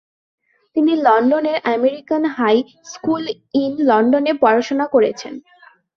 [0.75, 2.57] তিনি লন্ডনের American high
[2.85, 3.23] school
[3.55, 5.33] in লন্ডনে পড়াশোনা করেছেন।